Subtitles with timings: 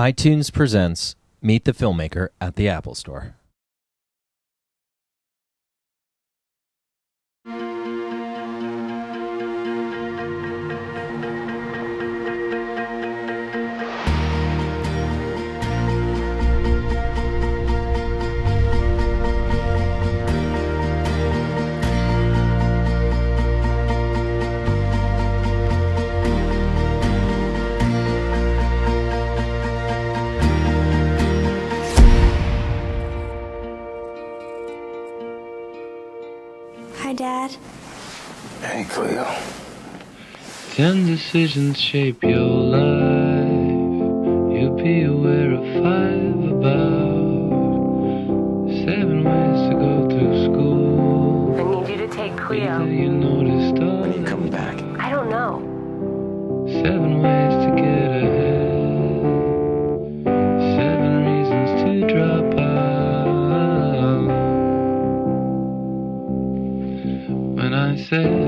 [0.00, 3.36] iTunes presents Meet the Filmmaker at the Apple Store.
[38.80, 39.26] Hey, Cleo.
[40.72, 43.50] Ten decisions shape your life.
[44.56, 47.50] You'll be aware of five about
[48.86, 51.60] seven ways to go through school.
[51.60, 52.84] I need you to take Either Cleo.
[52.86, 54.76] you noticed all When you coming back?
[54.98, 55.60] I don't know.
[56.82, 59.20] seven ways to get ahead.
[60.74, 62.80] Seven reasons to drop out.
[67.58, 68.39] When I said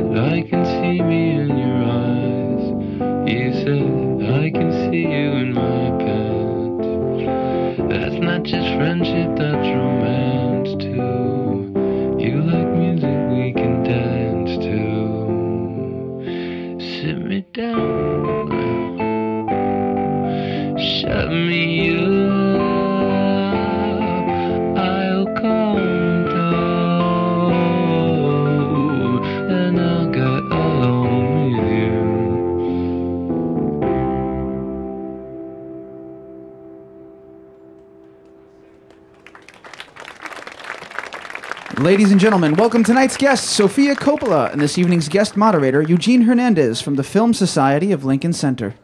[41.92, 46.80] Ladies and gentlemen, welcome tonight's guest, Sofia Coppola, and this evening's guest moderator, Eugene Hernandez
[46.80, 48.74] from the Film Society of Lincoln Center.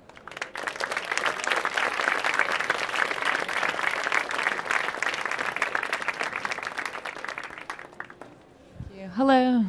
[9.15, 9.65] Hello.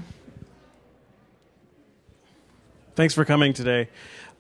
[2.96, 3.88] Thanks for coming today.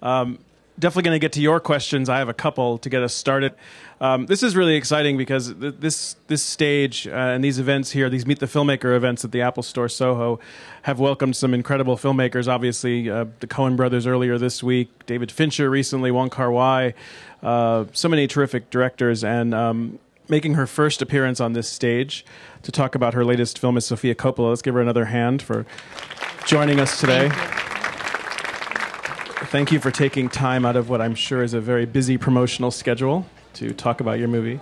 [0.01, 0.39] Um,
[0.79, 2.09] definitely going to get to your questions.
[2.09, 3.53] I have a couple to get us started.
[4.01, 8.09] Um, this is really exciting because th- this this stage uh, and these events here,
[8.09, 10.39] these Meet the Filmmaker events at the Apple Store Soho,
[10.83, 12.47] have welcomed some incredible filmmakers.
[12.47, 16.93] Obviously, uh, the Coen brothers earlier this week, David Fincher recently, Wong Kar Wai,
[17.43, 22.25] uh, so many terrific directors, and um, making her first appearance on this stage
[22.63, 24.49] to talk about her latest film is Sofia Coppola.
[24.49, 25.65] Let's give her another hand for
[26.45, 27.29] joining us today.
[29.49, 32.69] Thank you for taking time out of what I'm sure is a very busy promotional
[32.69, 34.59] schedule to talk about your movie.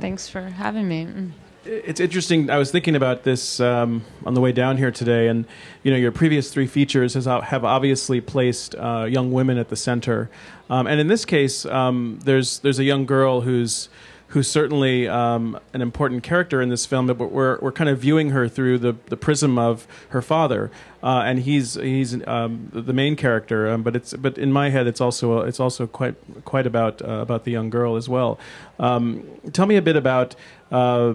[0.00, 1.04] Thanks for having me.
[1.04, 1.32] Mm.
[1.66, 2.48] It's interesting.
[2.48, 5.44] I was thinking about this um, on the way down here today, and
[5.82, 9.76] you know, your previous three features has, have obviously placed uh, young women at the
[9.76, 10.30] center,
[10.70, 13.90] um, and in this case, um, there's there's a young girl who's
[14.32, 18.30] who's certainly um, an important character in this film, but we're we're kind of viewing
[18.30, 20.70] her through the, the prism of her father,
[21.02, 23.70] uh, and he's he's um, the main character.
[23.70, 26.14] Um, but it's but in my head, it's also it's also quite
[26.46, 28.38] quite about uh, about the young girl as well.
[28.78, 30.34] Um, tell me a bit about.
[30.70, 31.14] Uh,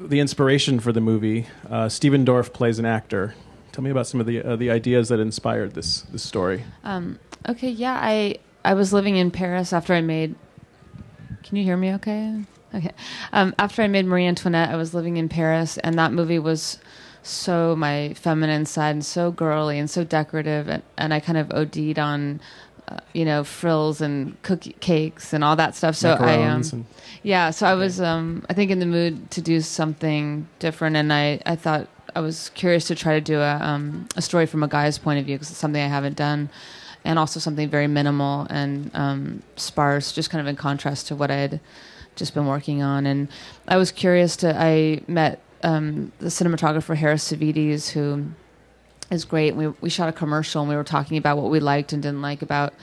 [0.00, 1.48] the inspiration for the movie.
[1.68, 3.34] Uh, Stephen Dorff plays an actor.
[3.72, 6.62] Tell me about some of the uh, the ideas that inspired this this story.
[6.84, 10.36] Um, okay, yeah, I I was living in Paris after I made.
[11.48, 11.94] Can you hear me?
[11.94, 12.34] Okay.
[12.74, 12.92] Okay.
[13.32, 16.78] Um, after I made Marie Antoinette, I was living in Paris, and that movie was
[17.22, 21.50] so my feminine side and so girly and so decorative, and, and I kind of
[21.50, 22.40] OD'd on.
[22.90, 25.94] Uh, you know frills and cookie cakes and all that stuff.
[25.94, 26.86] So I um, and-
[27.22, 27.50] yeah.
[27.50, 31.38] So I was um, I think in the mood to do something different, and I
[31.44, 34.68] I thought I was curious to try to do a um, a story from a
[34.68, 36.48] guy's point of view because it's something I haven't done,
[37.08, 41.30] and also something very minimal and um, sparse, just kind of in contrast to what
[41.30, 41.60] I had
[42.16, 43.06] just been working on.
[43.06, 43.28] And
[43.66, 48.26] I was curious to I met um, the cinematographer Harris Savides who
[49.10, 49.56] is great.
[49.56, 52.20] We we shot a commercial and we were talking about what we liked and didn't
[52.20, 52.74] like about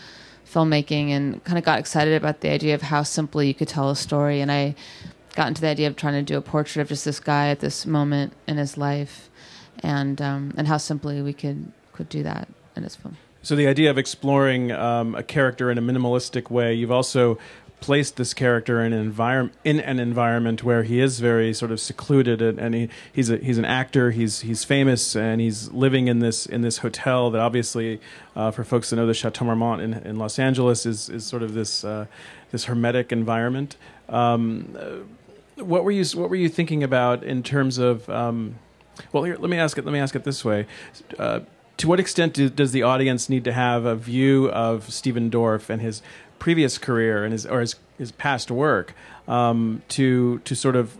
[0.52, 3.92] filmmaking and kind of got excited about the idea of how simply you could tell
[3.92, 4.76] a story and I
[5.36, 7.60] got into the idea of trying to do a portrait of just this guy at
[7.60, 9.30] this moment in his life
[9.84, 13.18] and um, and how simply we could could do that in his film.
[13.46, 17.38] So the idea of exploring um, a character in a minimalistic way, you've also
[17.80, 21.80] placed this character in an environment in an environment where he is very sort of
[21.80, 26.08] secluded and, and he, he's a, he's an actor he's he's famous and he's living
[26.08, 28.02] in this in this hotel that obviously
[28.36, 31.44] uh, for folks that know the Chateau Marmont in, in Los Angeles is is sort
[31.44, 32.08] of this uh,
[32.50, 33.78] this hermetic environment.
[34.10, 34.76] Um,
[35.58, 38.56] what were you what were you thinking about in terms of um,
[39.12, 40.66] well here let me ask it let me ask it this way.
[41.20, 41.42] Uh,
[41.78, 45.70] to what extent do, does the audience need to have a view of Stephen Dorff
[45.70, 46.02] and his
[46.40, 48.94] previous career and his or his his past work
[49.28, 50.98] um, to to sort of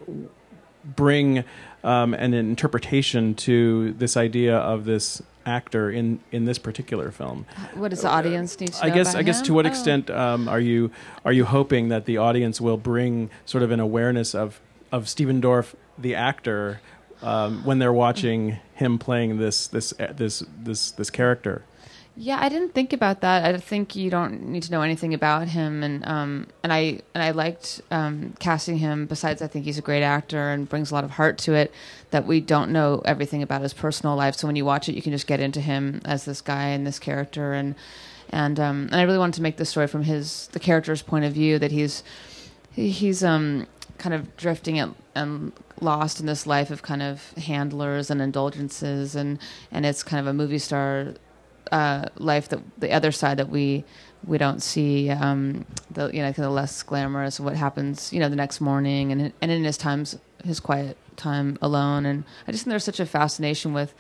[0.84, 1.44] bring
[1.84, 7.46] um, an interpretation to this idea of this actor in in this particular film.
[7.76, 9.46] What does the audience need to know I guess I guess him?
[9.46, 9.70] to what Oh.
[9.70, 10.92] extent um, are you
[11.24, 14.60] are you hoping that the audience will bring sort of an awareness of
[14.92, 16.82] of Stephen Dorff the actor
[17.26, 21.64] um, when they're watching him playing this this this this this character?
[22.18, 23.44] Yeah, I didn't think about that.
[23.44, 27.22] I think you don't need to know anything about him, and um, and I and
[27.22, 29.06] I liked um, casting him.
[29.06, 31.74] Besides, I think he's a great actor and brings a lot of heart to it.
[32.12, 35.02] That we don't know everything about his personal life, so when you watch it, you
[35.02, 37.76] can just get into him as this guy and this character, and
[38.30, 41.26] and um, and I really wanted to make the story from his the character's point
[41.26, 41.60] of view.
[41.60, 42.02] That he's
[42.72, 43.68] he's um
[43.98, 45.52] kind of drifting and, and
[45.82, 49.40] lost in this life of kind of handlers and indulgences, and
[49.72, 51.14] and it's kind of a movie star
[51.72, 53.84] uh, life that the other side that we
[54.26, 58.30] we don't see um, the you know kind of less glamorous what happens you know
[58.30, 62.06] the next morning and and in his times his quiet time alone.
[62.06, 63.94] And I just think there's such a fascination with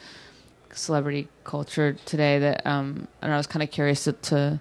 [0.73, 4.59] celebrity culture today that um, and I was kind of curious to, to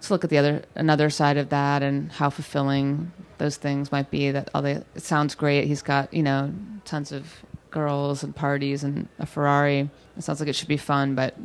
[0.00, 4.10] to look at the other another side of that and how fulfilling those things might
[4.10, 5.66] be that all the it sounds great.
[5.66, 6.52] He's got you know
[6.84, 9.90] tons of girls and parties and a Ferrari.
[10.16, 11.36] It sounds like it should be fun but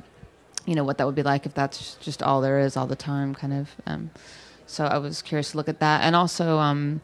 [0.66, 2.96] you know what that would be like if that's just all there is all the
[2.96, 4.12] time kind of um,
[4.66, 6.02] so i was curious to look at that.
[6.02, 7.02] And also um,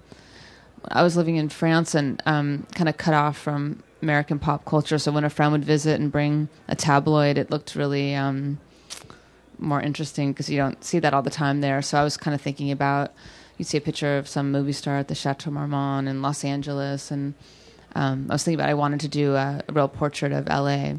[0.90, 4.98] i was living in france and um, kind of cut off from american pop culture.
[4.98, 8.60] So when a friend would visit and bring a tabloid it looked really um,
[9.58, 11.82] more interesting because you don't see that all the time there.
[11.82, 13.12] So i was kind of thinking about
[13.60, 17.12] you'd see a picture of some movie star at the chateau marmont in los angeles
[17.12, 17.36] and
[17.94, 20.94] um, i was thinking about i wanted to do a, a real portrait of la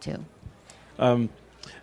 [0.00, 0.22] too
[0.98, 1.30] Um,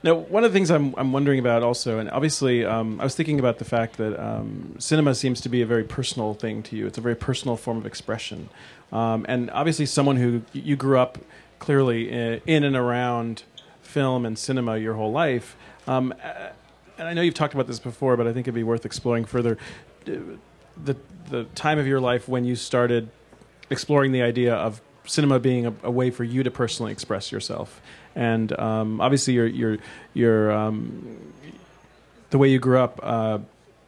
[0.04, 3.16] now, one of the things I'm, I'm wondering about also, and obviously, um, I was
[3.16, 6.76] thinking about the fact that um, cinema seems to be a very personal thing to
[6.76, 6.88] you.
[6.88, 8.50] It's a very personal form of expression.
[8.92, 11.20] Um, and obviously, someone who you grew up
[11.60, 13.44] clearly in, in and around
[13.84, 15.56] film and cinema your whole life.
[15.88, 16.50] Um, uh,
[16.98, 19.26] and I know you've talked about this before, but I think it'd be worth exploring
[19.26, 19.58] further.
[20.06, 20.96] The,
[21.30, 23.10] the time of your life when you started
[23.70, 27.82] exploring the idea of cinema being a, a way for you to personally express yourself.
[28.16, 29.78] And um, obviously, your your
[30.14, 31.18] your um,
[32.30, 33.40] the way you grew up uh,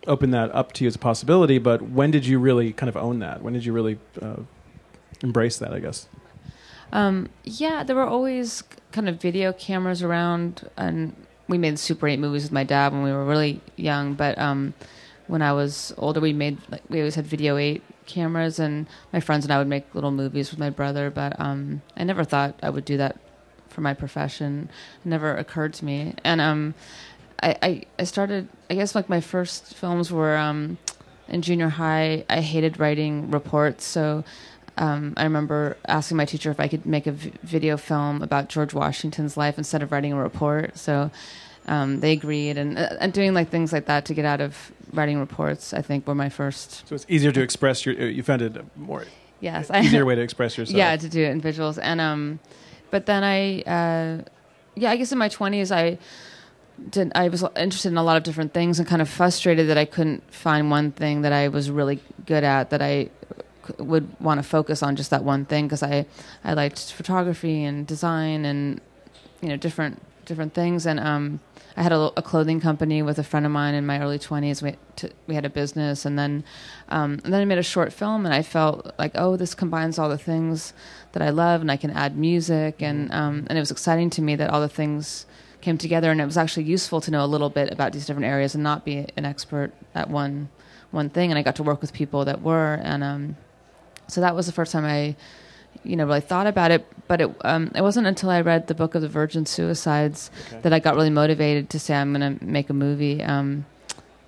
[0.08, 1.58] opened that up to you as a possibility.
[1.58, 3.42] But when did you really kind of own that?
[3.42, 4.38] When did you really uh,
[5.22, 5.74] embrace that?
[5.74, 6.08] I guess.
[6.92, 11.16] Um, yeah, there were always kind of video cameras around, and
[11.48, 14.14] we made Super 8 movies with my dad when we were really young.
[14.14, 14.74] But um,
[15.28, 19.20] when I was older, we made like we always had Video 8 cameras, and my
[19.20, 21.10] friends and I would make little movies with my brother.
[21.10, 23.18] But um, I never thought I would do that
[23.70, 24.70] for my profession.
[25.04, 26.74] It never occurred to me, and um,
[27.42, 28.48] I, I I started.
[28.70, 30.78] I guess like my first films were um,
[31.28, 32.26] in junior high.
[32.30, 34.24] I hated writing reports, so
[34.78, 38.50] um, I remember asking my teacher if I could make a v- video film about
[38.50, 40.78] George Washington's life instead of writing a report.
[40.78, 41.12] So
[41.68, 44.72] um, they agreed, and uh, and doing like things like that to get out of
[44.92, 45.74] writing reports.
[45.74, 46.88] I think were my first.
[46.88, 47.96] So it's easier to express your.
[47.96, 49.06] You found it more
[49.40, 50.78] Yes, easier way to express yourself.
[50.78, 52.40] yeah, to do it in visuals, and um,
[52.92, 54.22] but then I, uh,
[54.76, 55.98] yeah, I guess in my twenties I
[56.90, 57.12] did.
[57.16, 59.86] I was interested in a lot of different things and kind of frustrated that I
[59.86, 63.10] couldn't find one thing that I was really good at that I
[63.80, 66.06] would want to focus on just that one thing because I
[66.44, 68.82] I liked photography and design and
[69.42, 70.86] you know different different things.
[70.86, 71.40] And um
[71.76, 74.62] I had a, a clothing company with a friend of mine in my early 20s
[74.62, 76.44] we to, we had a business and then
[76.90, 80.00] um and then I made a short film and I felt like oh this combines
[80.00, 80.74] all the things
[81.14, 82.82] that I love and I can add music.
[82.82, 85.26] And um and it was exciting to me that all the things
[85.62, 88.26] came together and it was actually useful to know a little bit about these different
[88.26, 90.50] areas and not be an expert at one
[90.92, 91.32] one thing.
[91.32, 93.36] And I got to work with people that were and um
[94.14, 95.16] so that was the first time I
[95.84, 96.86] you know really thought about it.
[97.08, 100.74] But it um it wasn't until I read the book of the virgin suicides that
[100.74, 103.66] I got really motivated to say I'm going to make a movie um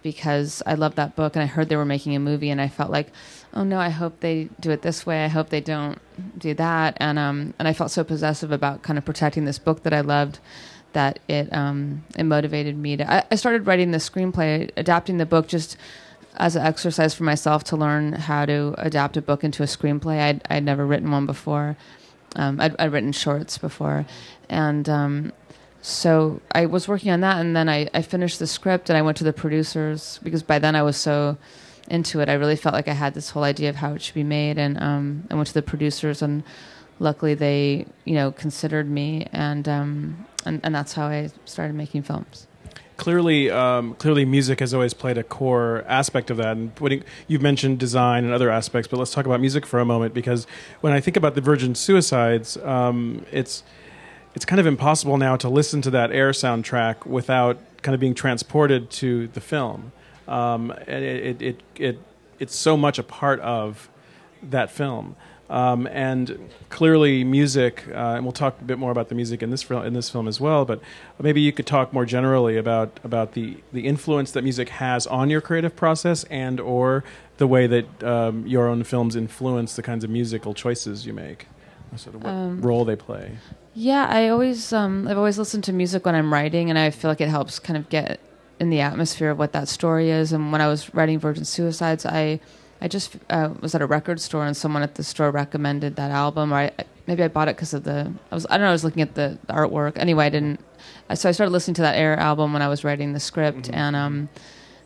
[0.02, 2.68] because I loved that book and I heard they were making a movie and I
[2.68, 3.12] felt like
[3.54, 5.24] oh no I hope they do it this way.
[5.24, 6.00] I hope they don't
[6.38, 6.98] do that.
[6.98, 10.02] And um and I felt so possessive about kind of protecting this book that I
[10.02, 10.40] loved
[10.94, 15.26] that it um it motivated me to I, I started writing the screenplay adapting the
[15.26, 15.78] book just
[16.38, 20.20] as an exercise for myself to learn how to adapt a book into a screenplay
[20.20, 21.78] I'd, I'd never written one before
[22.36, 24.06] um, I'd, I'd written shorts before
[24.50, 25.32] and um,
[25.86, 29.04] so I was working on that, and then I, I finished the script, and I
[29.04, 31.38] went to the producers because by then I was so
[31.88, 32.28] into it.
[32.28, 34.58] I really felt like I had this whole idea of how it should be made,
[34.58, 36.44] and um, I went to the producers, and
[36.98, 42.02] luckily they, you know, considered me, and um, and, and that's how I started making
[42.02, 42.48] films.
[42.98, 46.58] Clearly, um, clearly, music has always played a core aspect of that.
[46.58, 49.86] And putting, you've mentioned design and other aspects, but let's talk about music for a
[49.86, 50.48] moment because
[50.82, 53.64] when I think about the Virgin Suicides, um, it's
[54.36, 58.14] it's kind of impossible now to listen to that Air soundtrack without kind of being
[58.14, 59.94] transported to the film.
[60.28, 62.00] Um, it, it, it, it,
[62.40, 63.90] it's so much a part of
[64.44, 65.16] that film.
[65.48, 69.52] Um, and clearly, music, uh, and we'll talk a bit more about the music in
[69.52, 70.66] this film, in this film as well.
[70.66, 70.82] But
[71.22, 75.30] maybe you could talk more generally about about the the influence that music has on
[75.30, 77.04] your creative process, and or
[77.38, 81.48] the way that um, your own films influence the kinds of musical choices you make,
[81.96, 83.38] sort of what Um, role they play.
[83.76, 87.12] Yeah, I always um, I've always listened to music when I'm writing, and I feel
[87.12, 88.20] like it helps kind of get
[88.60, 90.32] in the atmosphere of what that story is.
[90.32, 92.40] And when I was writing Virgin Suicides, I
[92.86, 96.12] I just uh, was at a record store, and someone at the store recommended that
[96.12, 96.72] album, or I,
[97.08, 99.02] maybe I bought it because of the I was I don't know I was looking
[99.02, 99.98] at the, the artwork.
[99.98, 100.60] Anyway, I didn't.
[101.16, 103.96] So I started listening to that Air album when I was writing the script, and
[103.96, 104.30] um,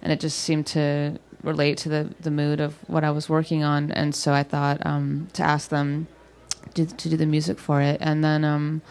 [0.01, 3.65] and it just seemed to relate to the the mood of what I was working
[3.65, 6.08] on, and so I thought um, to ask them
[6.74, 8.82] do, to do the music for it, and then um,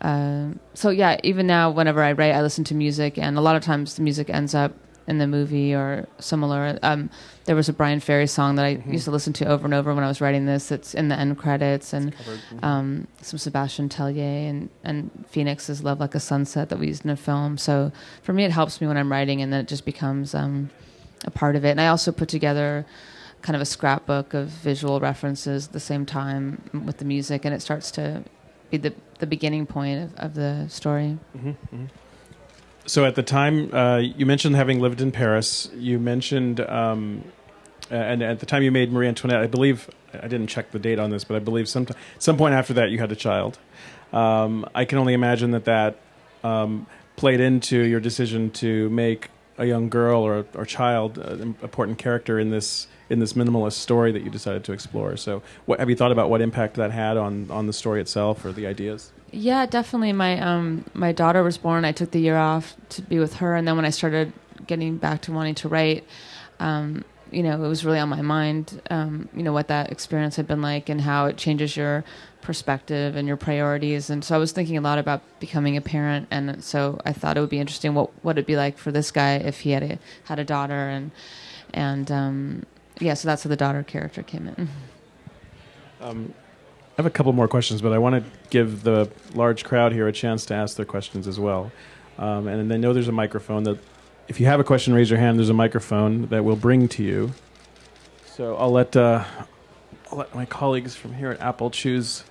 [0.00, 3.54] uh, so yeah, even now whenever I write, I listen to music, and a lot
[3.54, 4.72] of times the music ends up
[5.06, 6.78] in the movie or similar.
[6.82, 7.10] Um,
[7.44, 9.94] there was a Bryan Ferry song that I used to listen to over and over
[9.94, 10.72] when I was writing this.
[10.72, 12.14] It's in the end credits, and
[12.62, 17.10] um, some Sebastian Tellier and and Phoenix's "Love Like a Sunset" that we used in
[17.10, 17.56] a film.
[17.58, 20.70] So for me, it helps me when I'm writing, and then it just becomes um,
[21.24, 21.70] a part of it.
[21.70, 22.84] And I also put together
[23.42, 27.54] kind of a scrapbook of visual references at the same time with the music, and
[27.54, 28.24] it starts to
[28.70, 31.16] be the the beginning point of, of the story.
[32.86, 35.68] So at the time, uh, you mentioned having lived in Paris.
[35.74, 37.24] You mentioned, um,
[37.90, 40.98] and at the time you made Marie Antoinette, I believe I didn't check the date
[40.98, 41.86] on this, but I believe some
[42.18, 43.58] some point after that you had a child.
[44.12, 45.98] Um, I can only imagine that that
[46.44, 51.56] um, played into your decision to make a young girl or or child uh, an
[51.62, 55.16] important character in this in this minimalist story that you decided to explore.
[55.16, 58.44] So, what have you thought about what impact that had on on the story itself
[58.44, 59.12] or the ideas?
[59.32, 60.12] Yeah, definitely.
[60.12, 61.84] My um my daughter was born.
[61.84, 64.32] I took the year off to be with her, and then when I started
[64.66, 66.04] getting back to wanting to write,
[66.58, 68.80] um, you know, it was really on my mind.
[68.90, 72.04] Um, you know what that experience had been like, and how it changes your
[72.40, 74.08] perspective and your priorities.
[74.08, 77.36] And so I was thinking a lot about becoming a parent, and so I thought
[77.36, 79.82] it would be interesting what what it'd be like for this guy if he had
[79.82, 81.10] a had a daughter, and
[81.74, 82.62] and um,
[83.00, 84.68] yeah, so that's how the daughter character came in.
[86.96, 90.08] I have a couple more questions, but I want to give the large crowd here
[90.08, 91.70] a chance to ask their questions as well.
[92.16, 93.78] Um, and I know there's a microphone that,
[94.28, 95.38] if you have a question, raise your hand.
[95.38, 97.34] There's a microphone that we'll bring to you.
[98.24, 99.24] So I'll let uh,
[100.10, 102.24] I'll let my colleagues from here at Apple choose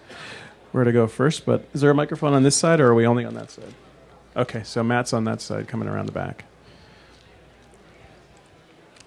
[0.71, 1.45] where to go first.
[1.45, 3.73] But is there a microphone on this side, or are we only on that side?
[4.35, 6.45] Okay, so Matt's on that side, coming around the back.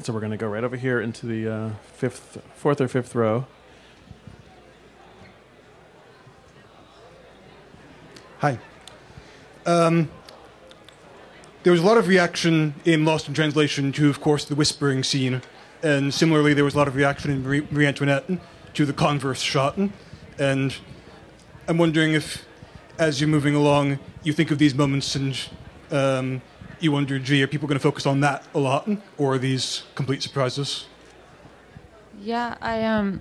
[0.02, 3.16] So we're going to go right over here into the uh, fifth, fourth or fifth
[3.16, 3.46] row.
[8.40, 8.56] Hi.
[9.66, 10.08] Um,
[11.64, 15.02] there was a lot of reaction in Lost in Translation to, of course, the whispering
[15.02, 15.42] scene,
[15.82, 18.30] and similarly, there was a lot of reaction in Marie, Antoinette
[18.74, 19.76] to the converse shot.
[20.38, 20.76] And
[21.66, 22.44] I'm wondering if,
[22.96, 25.36] as you're moving along, you think of these moments and
[25.90, 26.40] um,
[26.78, 29.82] you wonder, gee, are people going to focus on that a lot, or are these
[29.96, 30.86] complete surprises?
[32.20, 33.20] Yeah, I um,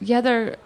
[0.00, 0.56] yeah, they're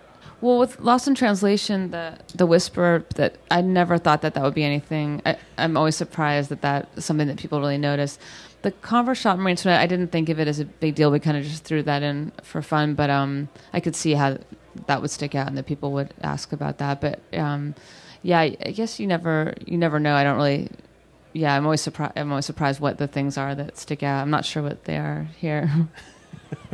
[0.40, 4.54] well with Lost in Translation, the the whisper that I never thought that that would
[4.54, 5.22] be anything.
[5.26, 8.18] I, I'm always surprised that that's something that people really notice.
[8.62, 11.10] The Converse shot in Marie I didn't think of it as a big deal.
[11.10, 14.38] We kind of just threw that in for fun, but um, I could see how
[14.86, 17.00] that would stick out and that people would ask about that.
[17.00, 17.74] But um,
[18.22, 20.14] yeah, I guess you never you never know.
[20.14, 20.70] I don't really.
[21.34, 22.14] Yeah, I'm always surprised.
[22.16, 24.22] I'm always surprised what the things are that stick out.
[24.22, 25.70] I'm not sure what they are here.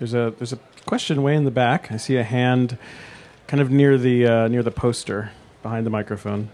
[0.00, 1.92] There's a there's a question way in the back.
[1.92, 2.78] I see a hand,
[3.46, 5.30] kind of near the uh, near the poster
[5.62, 6.48] behind the microphone.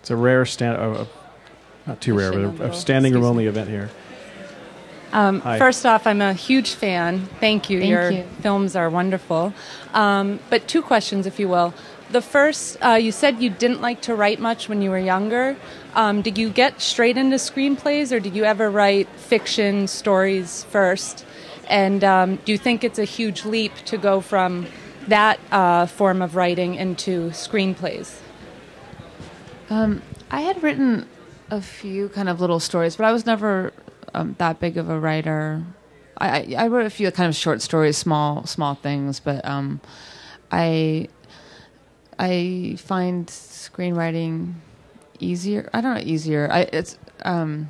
[0.00, 1.06] It's a rare stand, uh, uh,
[1.86, 3.88] not too rare, but a, a standing room only event here.
[5.10, 7.24] Um, first off, I'm a huge fan.
[7.40, 7.80] Thank you.
[7.80, 8.24] Thank Your you.
[8.42, 9.54] films are wonderful.
[9.94, 11.72] Um, but two questions, if you will.
[12.10, 15.56] The first, uh, you said you didn't like to write much when you were younger.
[15.94, 21.26] Um, did you get straight into screenplays, or did you ever write fiction stories first?
[21.68, 24.66] And um, do you think it's a huge leap to go from
[25.06, 28.18] that uh, form of writing into screenplays?
[29.68, 30.00] Um,
[30.30, 31.06] I had written
[31.50, 33.74] a few kind of little stories, but I was never
[34.14, 35.62] um, that big of a writer.
[36.16, 39.82] I, I, I wrote a few kind of short stories, small small things, but um,
[40.50, 41.08] I
[42.18, 44.54] I find screenwriting
[45.20, 45.68] easier.
[45.72, 46.48] I don't know easier.
[46.50, 47.68] I it's um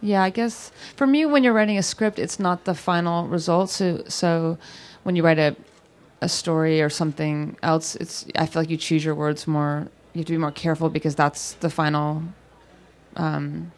[0.00, 3.70] yeah, I guess for me when you're writing a script, it's not the final result.
[3.70, 4.58] So so
[5.04, 5.56] when you write a
[6.20, 9.88] a story or something else, it's I feel like you choose your words more.
[10.12, 12.22] You have to be more careful because that's the final
[13.16, 13.72] um,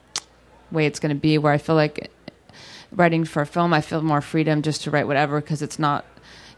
[0.70, 1.38] way it's going to be.
[1.38, 2.10] Where I feel like
[2.92, 6.04] writing for a film, I feel more freedom just to write whatever because it's not.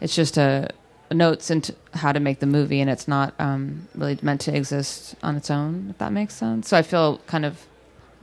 [0.01, 3.87] It's just a, a notes into how to make the movie, and it's not um,
[3.95, 5.87] really meant to exist on its own.
[5.89, 6.69] If that makes sense.
[6.69, 7.65] So I feel kind of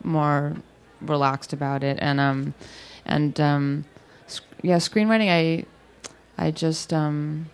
[0.02, 0.56] more
[1.00, 2.54] relaxed about it, and um,
[3.04, 3.84] and um,
[4.26, 5.28] sc- yeah, screenwriting.
[5.28, 5.64] I
[6.36, 7.50] I just um,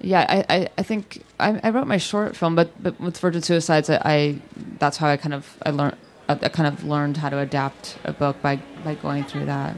[0.00, 3.42] yeah, I, I, I think I, I wrote my short film, but but with Virgin
[3.42, 4.38] Suicides, I, I
[4.78, 5.96] that's how I kind of I learned
[6.28, 9.76] I kind of learned how to adapt a book by by going through that.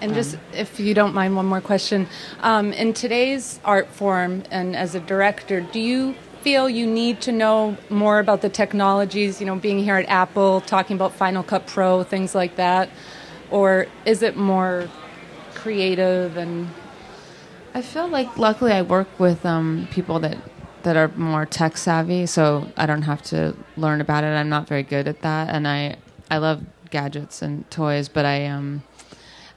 [0.00, 2.06] And just, if you don't mind, one more question.
[2.40, 7.32] Um, in today's art form, and as a director, do you feel you need to
[7.32, 9.40] know more about the technologies?
[9.40, 12.90] You know, being here at Apple, talking about Final Cut Pro, things like that,
[13.50, 14.88] or is it more
[15.54, 16.68] creative and?
[17.74, 20.38] I feel like luckily I work with um, people that
[20.84, 24.28] that are more tech savvy, so I don't have to learn about it.
[24.28, 25.96] I'm not very good at that, and I
[26.30, 28.82] I love gadgets and toys, but I um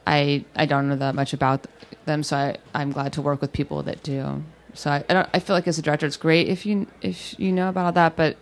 [0.08, 1.68] I I don't know that much about
[2.06, 4.44] them, so I I'm glad to work with people that do.
[4.74, 7.40] So I I, don't, I feel like as a director, it's great if you if
[7.40, 8.38] you know about all that, but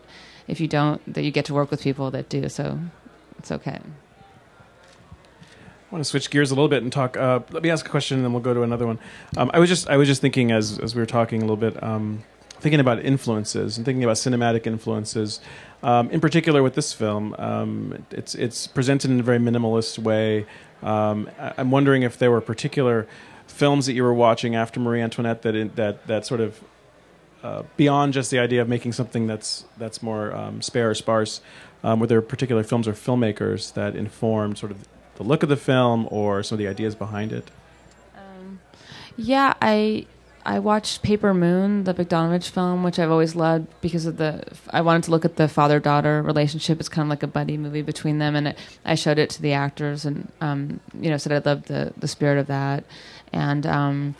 [0.47, 2.49] if you don't, that you get to work with people that do.
[2.49, 2.79] So
[3.37, 3.79] it's okay.
[5.89, 7.17] I want to switch gears a little bit and talk.
[7.17, 8.99] Uh, let me ask a question, and then we'll go to another one.
[9.37, 11.57] Um, I was just I was just thinking as as we were talking a little
[11.57, 12.23] bit, um,
[12.59, 15.39] thinking about influences and thinking about cinematic influences.
[15.81, 20.45] Um, in particular, with this film, um, it's it's presented in a very minimalist way.
[20.81, 23.07] Um, I'm wondering if there were particular
[23.47, 26.63] films that you were watching after Marie Antoinette that in, that that sort of
[27.43, 31.41] uh, beyond just the idea of making something that's that's more um, spare or sparse.
[31.83, 35.57] Um, were there particular films or filmmakers that informed sort of the look of the
[35.57, 37.49] film or some of the ideas behind it?
[39.19, 40.05] Yeah, I
[40.49, 44.43] I watched Paper Moon, the Bogdanovich film, which I've always loved because of the.
[44.71, 46.79] I wanted to look at the father daughter relationship.
[46.79, 49.43] It's kind of like a buddy movie between them, and it, I showed it to
[49.43, 52.83] the actors, and um, you know, said I loved the the spirit of that,
[53.31, 54.15] and um,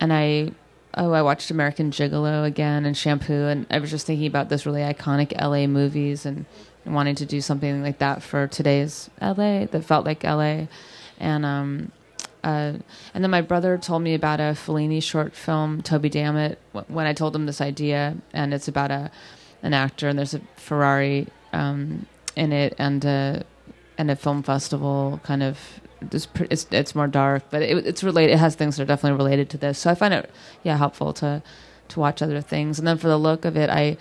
[0.00, 0.52] and I.
[0.94, 4.66] Oh, I watched American Gigolo again and Shampoo, and I was just thinking about those
[4.66, 6.46] really iconic LA movies and
[6.84, 10.66] wanting to do something like that for today's LA that felt like LA,
[11.20, 11.92] and um,
[12.42, 12.74] uh,
[13.14, 17.12] and then my brother told me about a Fellini short film, Toby Dammit, when I
[17.12, 19.10] told him this idea, and it's about a
[19.62, 23.44] an actor, and there's a Ferrari um, in it, and a
[23.98, 25.58] and a film festival kind of.
[26.12, 28.32] It's, it's it's more dark, but it, it's related.
[28.32, 29.78] It has things that are definitely related to this.
[29.78, 30.30] So I find it
[30.62, 31.42] yeah helpful to
[31.88, 32.78] to watch other things.
[32.78, 33.98] And then for the look of it, I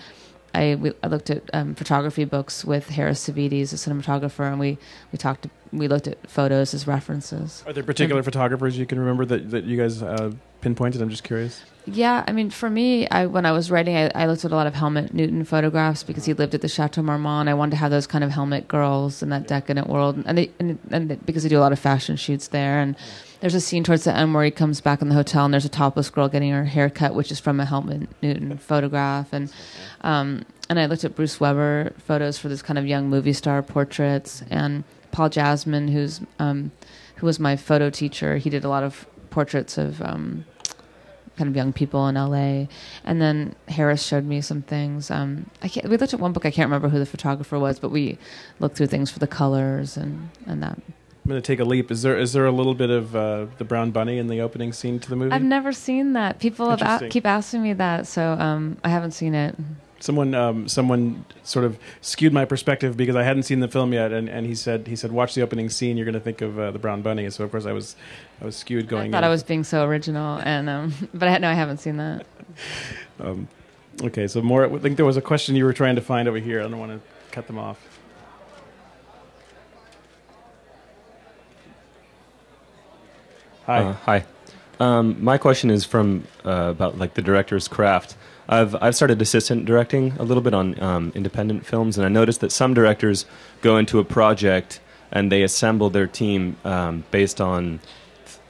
[0.54, 4.78] I, we, I looked at um, photography books with Harris Savides, a cinematographer, and we,
[5.12, 5.48] we talked.
[5.72, 7.64] We looked at photos as references.
[7.68, 11.02] Are there particular photographers you can remember that, that you guys uh, pinpointed?
[11.02, 11.64] I'm just curious.
[11.86, 14.56] Yeah, I mean, for me, I, when I was writing, I, I looked at a
[14.56, 17.50] lot of Helmut Newton photographs because he lived at the Chateau Marmont.
[17.50, 20.52] I wanted to have those kind of Helmut girls in that decadent world, and they,
[20.60, 22.80] and, and because they do a lot of fashion shoots there.
[22.80, 22.96] And
[23.40, 25.66] there's a scene towards the end where he comes back in the hotel, and there's
[25.66, 29.34] a topless girl getting her hair cut, which is from a Helmut Newton photograph.
[29.34, 29.52] And
[30.02, 33.64] um, and I looked at Bruce Weber photos for this kind of young movie star
[33.64, 36.72] portraits, and Paul Jasmin, who's um,
[37.18, 38.38] who was my photo teacher.
[38.38, 40.46] He did a lot of portraits of um,
[41.40, 42.68] kind of young people in LA.
[43.04, 45.10] And then Harris showed me some things.
[45.10, 46.46] Um, I can't, we looked at one book.
[46.46, 48.18] I can't remember who the photographer was, but we
[48.60, 50.78] looked through things for the colors and, and that.
[50.78, 51.92] I'm going to take a leap.
[51.92, 54.74] Is there is there a little bit of uh, the brown bunny in the opening
[54.74, 55.32] scene to the movie?
[55.32, 56.40] I've never seen that.
[56.40, 59.56] People have a- keep asking me that, so um, I haven't seen it.
[60.00, 64.12] Someone um, someone sort of skewed my perspective because I hadn't seen the film yet,
[64.12, 65.98] and, and he said he said watch the opening scene.
[65.98, 67.30] You're going to think of uh, the brown bunny.
[67.30, 67.96] So of course I was
[68.42, 69.14] I was skewed going.
[69.14, 69.28] I thought in.
[69.28, 72.26] I was being so original, and um, but I, no, I haven't seen that.
[73.22, 73.50] Um,
[74.02, 74.74] okay, so more.
[74.74, 76.62] I think there was a question you were trying to find over here.
[76.62, 77.02] I don't want to
[77.34, 77.78] cut them off.
[83.66, 83.84] Hi.
[83.84, 84.26] Uh, hi.
[84.80, 88.16] Um, my question is from uh, about like the director's craft.
[88.50, 92.42] I've I've started assistant directing a little bit on um, independent films, and I noticed
[92.42, 93.26] that some directors
[93.62, 94.82] go into a project
[95.12, 97.80] and they assemble their team um, based on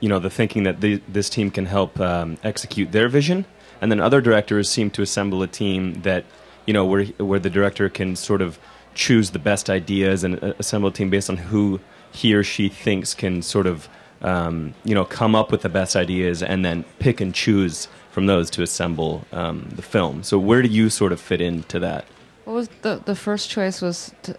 [0.00, 3.44] you know the thinking that the, this team can help um, execute their vision,
[3.82, 6.24] and then other directors seem to assemble a team that
[6.66, 8.58] you know where where the director can sort of
[8.94, 11.78] choose the best ideas and uh, assemble a team based on who
[12.10, 13.86] he or she thinks can sort of
[14.22, 18.26] um, you know come up with the best ideas and then pick and choose from
[18.26, 20.22] those to assemble um, the film.
[20.22, 22.04] So where do you sort of fit into that?
[22.44, 24.36] What was the the first choice was to,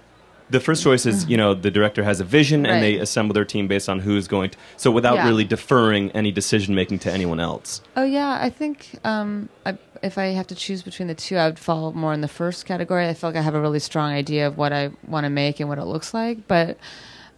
[0.50, 3.46] The first choice is, you know, the director has a vision and they assemble their
[3.46, 4.58] team based on who's going to.
[4.76, 5.28] So without Yeah.
[5.28, 7.82] really deferring any decision making to anyone else.
[7.96, 11.46] Oh yeah, I think um, I, if I have to choose between the two, I
[11.46, 13.08] would fall more in the first category.
[13.08, 15.62] I feel like I have a really strong idea of what I want to make
[15.62, 16.78] and what it looks like, but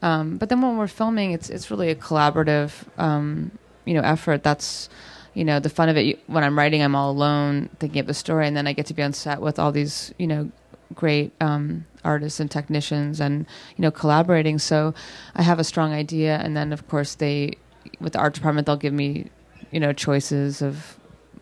[0.02, 3.52] um, but then when we're filming, it's it's really a collaborative um,
[3.86, 4.41] you know effort.
[4.41, 4.89] That's
[5.34, 6.19] you know the fun of it.
[6.28, 8.93] When I'm writing, I'm all alone thinking of the story, and then I get to
[8.93, 10.52] be on set with all these you know
[10.93, 14.60] great um, artists and technicians, and you know collaborating.
[14.60, 14.93] So
[15.36, 17.58] I have a strong idea, and then of course they
[18.00, 19.30] with the art department they'll give me
[19.72, 20.98] you know choices of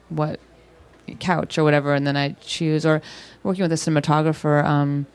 [0.10, 0.40] what
[1.20, 3.02] couch or whatever and then i choose or
[3.44, 5.06] working with a cinematographer um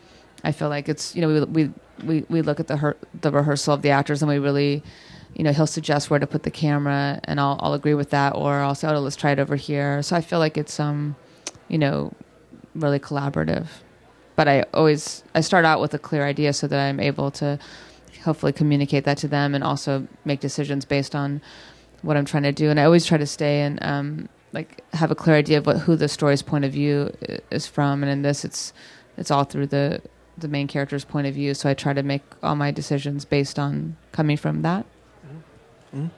[0.45, 1.73] i feel like it's you know we we
[2.05, 4.83] we, we look at the her- the rehearsal of the actors and we really
[5.37, 8.35] you know he'll suggest where to put the camera and i'll i'll agree with that
[8.35, 11.14] or i'll say oh let's try it over here so i feel like it's um
[11.68, 12.12] you know
[12.75, 13.66] really collaborative
[14.35, 17.59] but i always i start out with a clear idea so that i'm able to
[18.27, 21.40] hopefully communicate that to them and also make decisions based on
[22.03, 22.68] what I'm trying to do.
[22.68, 25.79] And I always try to stay and um, like have a clear idea of what
[25.79, 27.14] who the story's point of view
[27.51, 28.03] is from.
[28.03, 28.72] And in this, it's
[29.16, 30.03] it's all through the
[30.37, 31.55] the main character's point of view.
[31.55, 34.85] So I try to make all my decisions based on coming from that.
[35.94, 36.11] Mhm.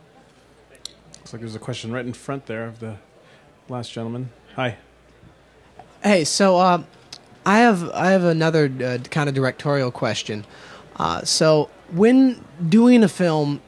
[1.16, 2.96] Looks like there's a question right in front there of the
[3.68, 4.30] last gentleman.
[4.56, 4.76] Hi.
[6.02, 6.82] Hey, so uh,
[7.44, 10.44] I have I have another uh, kind of directorial question.
[10.96, 13.60] Uh, so when doing a film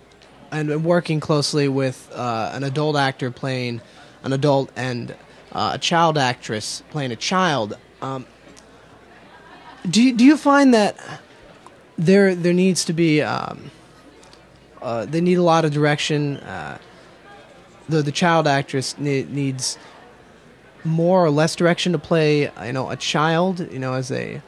[0.50, 3.80] and working closely with uh, an adult actor playing
[4.22, 5.14] an adult and
[5.52, 8.26] uh, a child actress playing a child, um,
[9.88, 10.96] do you, do you find that
[11.96, 13.70] there there needs to be um,
[14.82, 16.36] uh, they need a lot of direction?
[16.38, 16.78] Uh,
[17.88, 19.78] the the child actress ne- needs
[20.84, 24.42] more or less direction to play you know a child you know as a you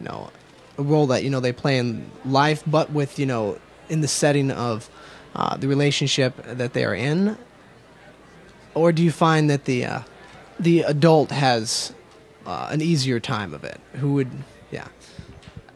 [0.00, 0.30] know
[0.76, 3.56] a role that you know they play in life but with you know
[3.88, 4.90] in the setting of
[5.34, 7.36] uh, the relationship that they are in.
[8.74, 10.00] Or do you find that the uh,
[10.58, 11.92] the adult has
[12.46, 13.80] uh, an easier time of it?
[13.94, 14.30] Who would
[14.70, 14.88] yeah.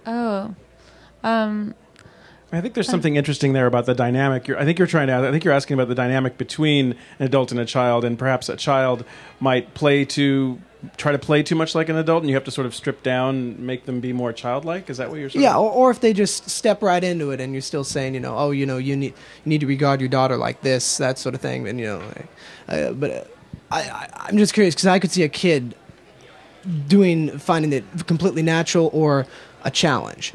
[0.07, 0.55] Oh,
[1.23, 1.75] um,
[2.55, 4.47] I think there's something interesting there about the dynamic.
[4.47, 5.15] You're, I think you're trying to.
[5.15, 8.51] I think you're asking about the dynamic between an adult and a child, and perhaps
[8.51, 9.07] a child
[9.41, 10.61] might play to
[10.99, 13.03] try to play too much like an adult, and you have to sort of strip
[13.03, 14.91] down, and make them be more childlike.
[14.91, 15.31] Is that what you're?
[15.31, 15.43] saying?
[15.43, 18.21] yeah or, or if they just step right into it and you're still saying you
[18.21, 21.19] know oh you know you need you need to regard your daughter like this that
[21.19, 22.03] sort of thing and you know
[22.69, 23.25] uh, but uh,
[23.71, 25.75] I, I i'm just curious because i could see a kid
[26.89, 29.27] doing finding it completely natural or
[29.65, 30.33] a challenge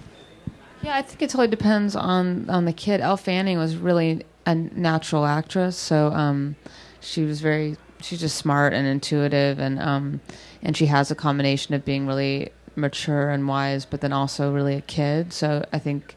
[0.87, 3.01] Yeah, I think it totally depends on on the kid.
[3.01, 6.55] Elle Fanning was really a natural actress, so um,
[7.01, 10.21] she was very she's just smart and intuitive, and um,
[10.61, 14.75] and she has a combination of being really mature and wise, but then also really
[14.75, 15.33] a kid.
[15.33, 16.15] So I think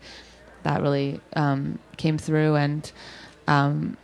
[0.62, 2.92] that really um, came through, and
[3.48, 3.96] um,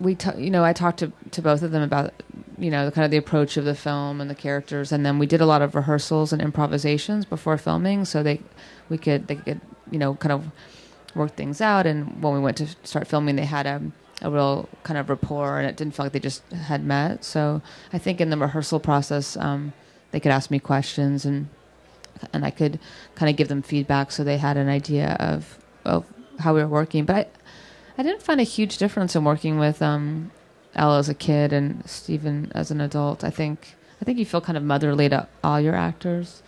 [0.00, 2.14] we ta- you know I talked to to both of them about
[2.56, 5.18] you know the kind of the approach of the film and the characters, and then
[5.18, 8.40] we did a lot of rehearsals and improvisations before filming, so they
[8.88, 10.44] we could they could you know kind of
[11.14, 11.86] work things out.
[11.86, 13.82] And when we went to start filming, they had a
[14.20, 17.24] a real kind of rapport, and it didn't feel like they just had met.
[17.24, 19.72] So I think in the rehearsal process, um,
[20.10, 21.48] they could ask me questions and
[22.32, 22.80] and I could
[23.14, 26.04] kind of give them feedback so they had an idea of of
[26.40, 27.04] how we were working.
[27.04, 30.30] But I, I didn't find a huge difference in working with um,
[30.74, 33.24] Elle as a kid and Stephen as an adult.
[33.24, 36.42] I think I think you feel kind of motherly to all your actors,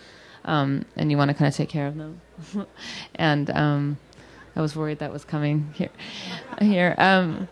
[0.45, 2.21] um, and you want to kind of take care of them.
[3.15, 3.99] and um,
[4.57, 5.91] I was worried that was coming here.
[6.61, 7.49] Here, um,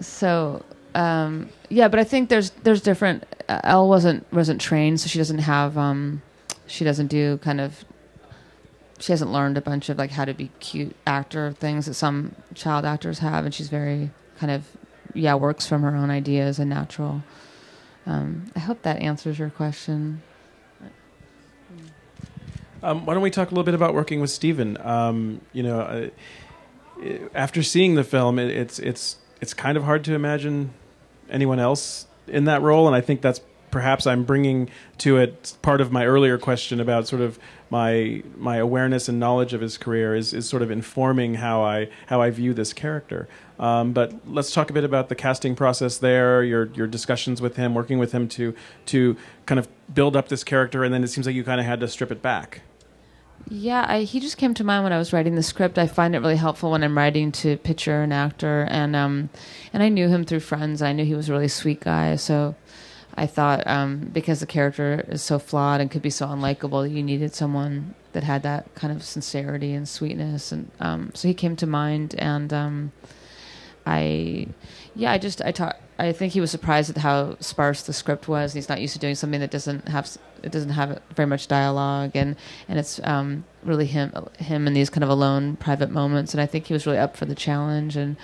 [0.00, 3.24] so um, yeah, but I think there's there's different.
[3.48, 6.22] Uh, Elle wasn't wasn't trained, so she doesn't have um,
[6.66, 7.84] she doesn't do kind of
[9.00, 12.34] she hasn't learned a bunch of like how to be cute actor things that some
[12.54, 14.64] child actors have and she's very kind of
[15.14, 17.22] yeah works from her own ideas and natural
[18.06, 20.22] um, i hope that answers your question
[22.82, 24.78] Um, why don't we talk a little bit about working with Stephen?
[24.80, 26.08] Um, you know, uh,
[27.34, 30.72] after seeing the film, it, it's it's it's kind of hard to imagine
[31.28, 33.40] anyone else in that role, and I think that's
[33.70, 37.38] perhaps I'm bringing to it part of my earlier question about sort of
[37.70, 41.88] my my awareness and knowledge of his career is, is sort of informing how I
[42.06, 43.28] how I view this character.
[43.58, 47.56] Um, but let's talk a bit about the casting process there, your your discussions with
[47.56, 48.54] him, working with him to
[48.86, 49.16] to
[49.46, 51.80] kind of build up this character, and then it seems like you kind of had
[51.80, 52.62] to strip it back.
[53.52, 55.76] Yeah, I, he just came to mind when I was writing the script.
[55.76, 59.28] I find it really helpful when I'm writing to picture an actor, and um,
[59.72, 60.82] and I knew him through friends.
[60.82, 62.54] I knew he was a really sweet guy, so
[63.16, 67.02] I thought um, because the character is so flawed and could be so unlikable, you
[67.02, 71.56] needed someone that had that kind of sincerity and sweetness, and um, so he came
[71.56, 72.14] to mind.
[72.18, 72.92] And um,
[73.84, 74.46] I,
[74.94, 75.80] yeah, I just I taught.
[76.00, 78.54] I think he was surprised at how sparse the script was.
[78.54, 82.12] He's not used to doing something that doesn't have it doesn't have very much dialogue,
[82.14, 82.36] and
[82.68, 86.32] and it's um, really him him in these kind of alone private moments.
[86.32, 88.16] And I think he was really up for the challenge and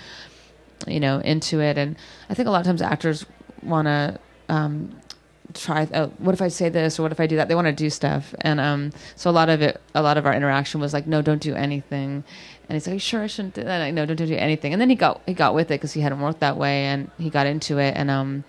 [0.87, 1.77] you know into it.
[1.77, 1.95] And
[2.29, 3.25] I think a lot of times actors
[3.61, 4.99] want to um,
[5.53, 5.87] try.
[5.93, 7.47] Oh, what if I say this or what if I do that?
[7.47, 10.25] They want to do stuff, and um, so a lot of it, a lot of
[10.25, 12.23] our interaction was like, no, don't do anything.
[12.69, 13.79] And he's like, "You sure I shouldn't do that?
[13.79, 14.73] Like, don't do anything.
[14.73, 17.09] And then he got he got with it because he hadn't worked that way, and
[17.17, 18.43] he got into it, and um,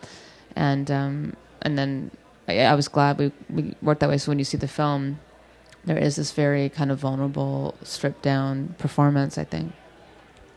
[0.57, 2.11] and um, and then
[2.48, 4.18] I, I was glad we we worked that way.
[4.18, 5.20] So when you see the film,
[5.85, 9.38] there is this very kind of vulnerable, stripped down performance.
[9.38, 9.72] I think.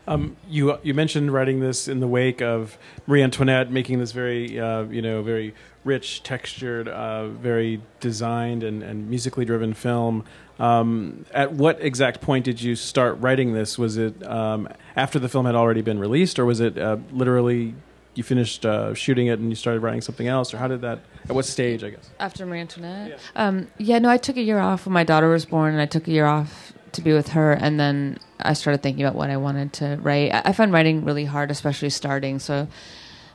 [0.06, 4.58] Um, you you mentioned writing this in the wake of Marie Antoinette, making this very
[4.58, 10.24] uh, you know very rich, textured, uh, very designed and, and musically driven film.
[10.58, 13.78] Um, at what exact point did you start writing this?
[13.78, 17.74] Was it um, after the film had already been released, or was it uh, literally
[18.14, 21.00] you finished uh, shooting it and you started writing something else, or how did that?
[21.28, 22.10] At what stage, I guess?
[22.18, 23.10] After Marie Antoinette?
[23.10, 23.16] Yeah.
[23.36, 25.86] Um, yeah, no, I took a year off when my daughter was born, and I
[25.86, 29.30] took a year off to be with her, and then I started thinking about what
[29.30, 30.32] I wanted to write.
[30.32, 32.68] I, I find writing really hard, especially starting, so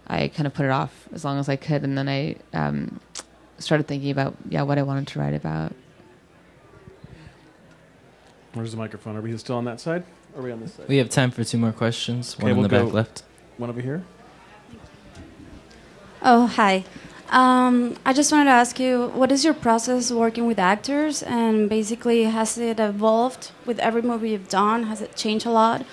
[0.08, 3.00] I kind of put it off as long as I could, and then I um,
[3.60, 5.74] started thinking about yeah what I wanted to write about.
[8.54, 9.16] Where's the microphone?
[9.16, 10.04] Are we still on that side?
[10.36, 10.88] Or are we on this side?
[10.88, 12.34] We have time for two more questions.
[12.36, 13.24] Okay, One in we'll the back left.
[13.58, 14.04] One over here.
[16.24, 16.84] Oh, hi.
[17.30, 21.24] Um, I just wanted to ask you, what is your process working with actors?
[21.24, 24.84] And basically, has it evolved with every movie you've done?
[24.84, 25.86] Has it changed a lot?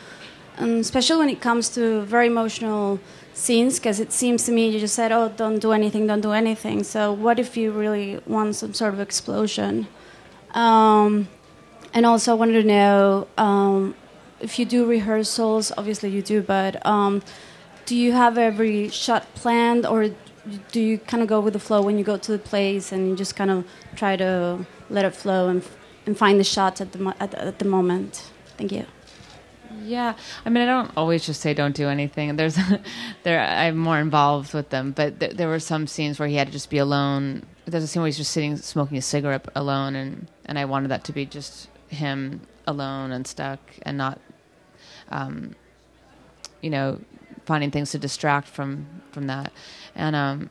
[0.59, 3.01] Um, especially when it comes to very emotional
[3.33, 6.31] scenes, because it seems to me you just said, oh, don't do anything, don't do
[6.31, 6.85] anything.
[6.85, 9.89] So, what if you really want some sort of explosion?
[10.53, 11.27] Um,
[11.93, 13.97] and also, I wanted to know um,
[14.41, 17.23] if you do rehearsals, obviously you do, but um,
[17.87, 20.11] do you have every shot planned or
[20.73, 23.09] do you kind of go with the flow when you go to the place and
[23.09, 25.63] you just kind of try to let it flow and,
[26.07, 28.31] and find the shots at the, at the, at the moment?
[28.57, 28.87] Thank you.
[29.83, 32.37] Yeah, I mean, I don't always just say don't do anything.
[32.37, 32.59] There's,
[33.23, 36.49] there, I'm more involved with them, but th- there were some scenes where he had
[36.49, 37.45] to just be alone.
[37.67, 40.89] There's a scene where he's just sitting smoking a cigarette alone, and and I wanted
[40.89, 44.21] that to be just him alone and stuck, and not,
[45.09, 45.55] um,
[46.61, 47.01] you know,
[47.47, 49.53] finding things to distract from from that.
[49.95, 50.51] And um,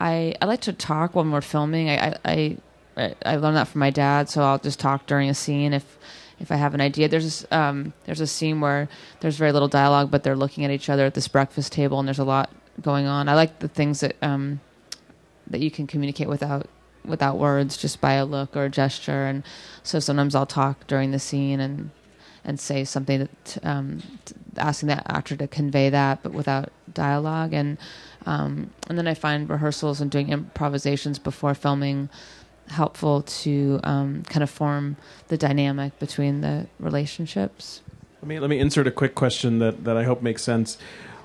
[0.00, 1.90] I I like to talk when we're filming.
[1.90, 2.58] I I
[2.96, 5.98] I, I learned that from my dad, so I'll just talk during a scene if
[6.38, 7.08] if I have an idea.
[7.08, 8.88] There's um, there's a scene where
[9.20, 12.06] there's very little dialogue, but they're looking at each other at this breakfast table, and
[12.06, 12.50] there's a lot
[12.80, 13.28] going on.
[13.28, 14.60] I like the things that um,
[15.46, 16.66] that you can communicate without
[17.04, 19.24] without words, just by a look or a gesture.
[19.24, 19.42] And
[19.82, 21.90] so sometimes I'll talk during the scene and
[22.44, 24.02] and say something that um,
[24.56, 27.52] asking that actor to convey that, but without dialogue.
[27.52, 27.78] And
[28.26, 32.08] um, and then I find rehearsals and doing improvisations before filming
[32.68, 34.96] helpful to um, kind of form
[35.28, 37.82] the dynamic between the relationships.
[38.20, 40.78] Let me let me insert a quick question that, that I hope makes sense.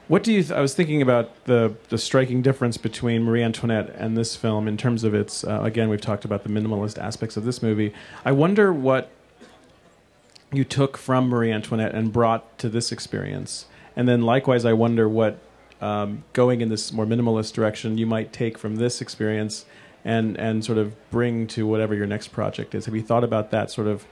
[0.07, 0.53] What do you?
[0.53, 4.77] I was thinking about the the striking difference between Marie Antoinette and this film in
[4.77, 5.43] terms of its.
[5.43, 7.93] Uh, again, we've talked about the minimalist aspects of this movie.
[8.23, 9.11] I wonder what
[10.51, 15.09] you took from Marie Antoinette and brought to this experience, and then likewise, I wonder
[15.09, 15.39] what
[15.81, 19.65] um, going in this more minimalist direction you might take from this experience
[20.03, 22.85] and and sort of bring to whatever your next project is.
[22.85, 24.05] Have you thought about that sort of?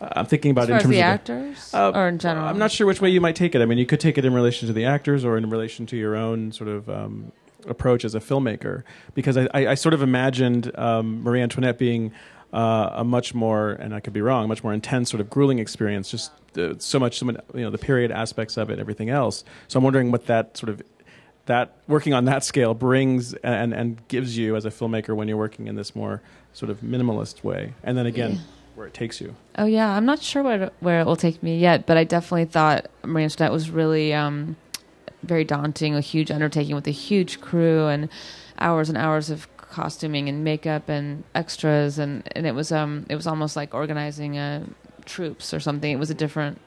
[0.00, 2.18] Uh, I'm thinking about As it in as terms the of actors, uh, or in
[2.18, 2.46] general.
[2.46, 3.62] I'm not sure which way you might take it.
[3.62, 5.96] I mean, you could take it in relation to the actors or in relation to
[5.96, 7.32] your own sort of um,
[7.66, 8.84] approach as a filmmaker.
[9.14, 12.12] Because I, I, I sort of imagined um, Marie Antoinette being
[12.52, 15.58] uh, a much more, and I could be wrong, much more intense, sort of grueling
[15.58, 16.10] experience.
[16.10, 19.44] Just uh, so much, so much, you know, the period aspects of it, everything else.
[19.68, 20.82] So I'm wondering what that sort of
[21.46, 25.36] that working on that scale brings and and gives you as a filmmaker when you're
[25.36, 27.74] working in this more sort of minimalist way.
[27.82, 28.32] And then again.
[28.32, 28.40] Yeah.
[28.74, 29.34] Where it takes you.
[29.56, 32.44] Oh yeah, I'm not sure where where it will take me yet, but I definitely
[32.44, 34.54] thought Marie Antoinette was really um,
[35.24, 38.08] very daunting, a huge undertaking with a huge crew and
[38.60, 43.16] hours and hours of costuming and makeup and extras, and, and it was um it
[43.16, 44.64] was almost like organizing uh,
[45.04, 45.90] troops or something.
[45.90, 46.60] It was a different.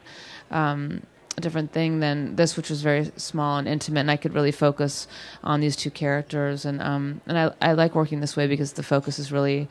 [0.50, 1.02] Um,
[1.34, 4.52] a different thing than this, which was very small and intimate, and I could really
[4.52, 5.08] focus
[5.42, 8.82] on these two characters, and um, and I I like working this way because the
[8.82, 9.66] focus is really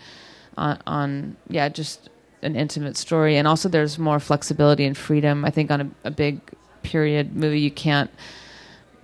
[0.57, 2.09] on, on yeah just
[2.41, 6.11] an intimate story and also there's more flexibility and freedom i think on a, a
[6.11, 6.41] big
[6.83, 8.09] period movie you can't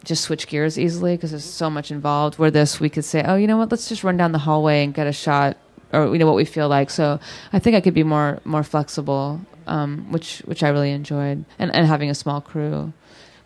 [0.08, 2.39] just switch gears easily because there's so much involved.
[2.39, 3.70] Where this, we could say, oh, you know what?
[3.70, 5.58] Let's just run down the hallway and get a shot,
[5.93, 6.89] or you know what we feel like.
[6.89, 7.20] So
[7.54, 11.76] I think I could be more more flexible, um, which which I really enjoyed, and
[11.76, 12.93] and having a small crew.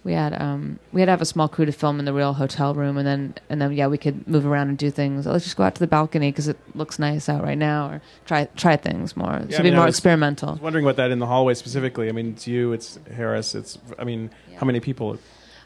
[0.04, 2.34] We had um, we had to have a small crew to film in the real
[2.34, 5.28] hotel room, and then and then yeah, we could move around and do things.
[5.28, 8.02] Let's just go out to the balcony because it looks nice out right now, or
[8.26, 9.42] try try things more.
[9.48, 10.50] Yeah, to I be mean, I more was- experimental.
[10.50, 12.10] I was wondering about that in the hallway specifically.
[12.10, 13.78] I mean, it's you, it's Harris, it's.
[14.00, 15.20] I mean, how many people?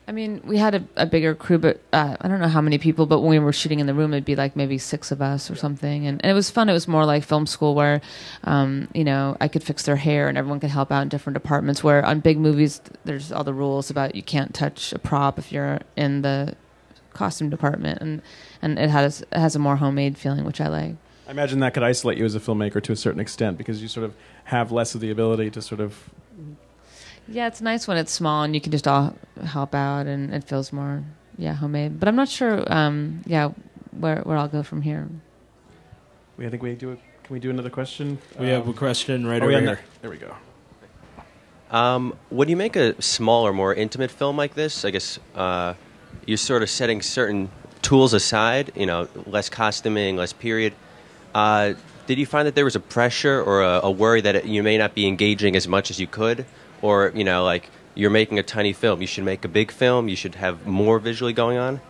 [0.08, 2.78] I mean, we had a, a bigger crew, but uh, I don't know how many
[2.78, 3.08] people.
[3.08, 5.50] But when we were shooting in the room, it'd be like maybe six of us
[5.50, 6.70] or something, and, and it was fun.
[6.70, 8.02] It was more like film school where,
[8.44, 11.34] um, you know, I could fix their hair and everyone could help out in different
[11.34, 11.84] departments.
[11.84, 15.52] Where on big movies, there's all the rules about you can't touch a prop if
[15.52, 16.56] you're in the
[17.13, 18.22] costume department, and
[18.62, 20.96] and it has it has a more homemade feeling, which I like.
[21.28, 23.88] I imagine that could isolate you as a filmmaker to a certain extent because you
[23.88, 24.13] sort of
[24.46, 26.12] have less of the ability to sort of.
[27.27, 30.43] Yeah, it's nice when it's small and you can just all help out, and it
[30.43, 31.03] feels more
[31.38, 31.99] yeah homemade.
[31.99, 32.63] But I'm not sure.
[32.71, 33.51] Um, yeah,
[33.91, 35.07] where where I'll go from here.
[36.38, 36.91] We I think we do.
[36.91, 38.19] A, can we do another question?
[38.39, 39.79] We have a question right over no- here.
[40.01, 40.35] There we go.
[41.71, 45.73] Um, when you make a smaller, more intimate film like this, I guess uh,
[46.27, 47.49] you're sort of setting certain
[47.81, 48.71] tools aside.
[48.75, 50.73] You know, less costuming, less period.
[51.33, 51.73] Uh,
[52.05, 54.61] did you find that there was a pressure or a, a worry that it, you
[54.61, 56.45] may not be engaging as much as you could,
[56.86, 60.08] or you know, like you're making a tiny film, you should make a big film,
[60.08, 61.82] you should have more visually going on?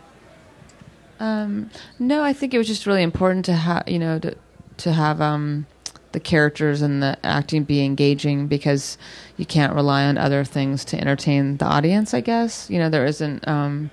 [1.20, 4.36] Um, no, I think it was just really important to have you know to
[4.78, 5.66] to have um,
[6.12, 8.98] the characters and the acting be engaging because
[9.38, 12.14] you can't rely on other things to entertain the audience.
[12.14, 13.92] I guess you know there isn't um,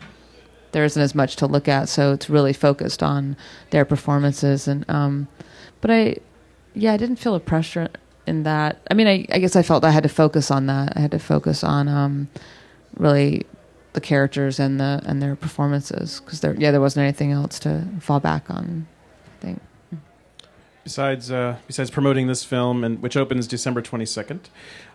[0.73, 3.37] there isn't as much to look at, so it's really focused on
[3.71, 4.67] their performances.
[4.67, 5.29] And um,
[5.81, 6.17] but I,
[6.75, 7.89] yeah, I didn't feel a pressure
[8.27, 8.81] in that.
[8.91, 10.95] I mean, I, I guess I felt I had to focus on that.
[10.97, 12.29] I had to focus on um,
[12.97, 13.47] really
[13.93, 17.87] the characters and the and their performances because there yeah there wasn't anything else to
[18.01, 18.87] fall back on.
[19.27, 19.61] I think.
[20.93, 24.51] Besides, uh, besides promoting this film, and which opens December twenty second,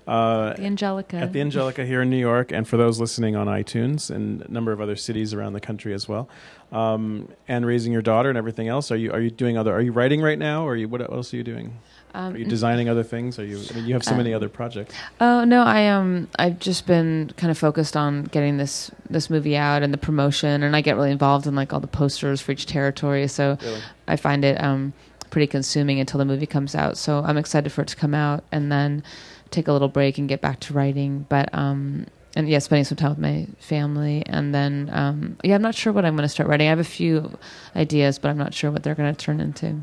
[0.08, 1.18] uh, The Angelika.
[1.18, 4.52] at the Angelika here in New York, and for those listening on iTunes and a
[4.52, 6.30] number of other cities around the country as well,
[6.72, 8.92] um, and raising your daughter and everything else.
[8.92, 9.74] Are you are you doing other?
[9.74, 11.76] Are you writing right now, or are you, what else are you doing?
[12.14, 13.40] Um, are you designing other things?
[13.40, 13.60] Are you?
[13.72, 14.94] I mean, you have so uh, many other projects.
[15.20, 19.58] Oh no, I um I've just been kind of focused on getting this this movie
[19.58, 22.52] out and the promotion, and I get really involved in like all the posters for
[22.52, 23.28] each territory.
[23.28, 23.82] So Really?
[24.08, 24.94] I find it um
[25.30, 26.98] pretty consuming until the movie comes out.
[26.98, 29.04] So I'm excited for it to come out and then
[29.52, 31.26] take a little break and get back to writing.
[31.30, 35.62] But um and yeah, spending some time with my family, and then um yeah, I'm
[35.62, 36.68] not sure what I'm going to start writing.
[36.68, 37.38] I have a few
[37.76, 39.82] ideas, but I'm not sure what they're going to turn into.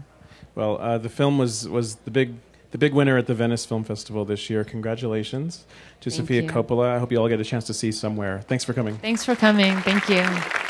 [0.55, 2.35] Well, uh, the film was was the big
[2.71, 4.65] the big winner at the Venice Film Festival this year.
[4.65, 5.65] Congratulations
[6.01, 6.49] to Thank Sofia you.
[6.49, 6.95] Coppola.
[6.95, 8.41] I hope you all get a chance to see somewhere.
[8.49, 8.99] Thanks for coming.
[8.99, 9.77] Thanks for coming.
[9.83, 10.64] Thank you.